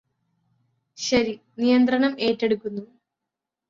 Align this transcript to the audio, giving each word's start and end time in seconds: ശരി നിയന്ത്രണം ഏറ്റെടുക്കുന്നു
ശരി 0.97 1.33
നിയന്ത്രണം 1.59 2.15
ഏറ്റെടുക്കുന്നു 2.21 2.85